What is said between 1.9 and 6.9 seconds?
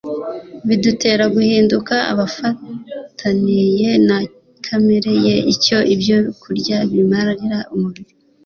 abafatariya na kamere ye. Icyo ibyo kurya